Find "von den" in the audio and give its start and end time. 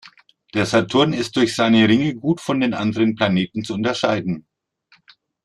2.41-2.73